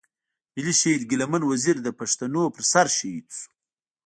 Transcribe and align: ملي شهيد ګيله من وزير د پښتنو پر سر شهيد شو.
ملي 0.55 0.73
شهيد 0.79 1.01
ګيله 1.09 1.25
من 1.31 1.41
وزير 1.51 1.75
د 1.83 1.87
پښتنو 1.99 2.43
پر 2.55 2.63
سر 2.71 2.87
شهيد 2.97 3.27
شو. 3.37 3.45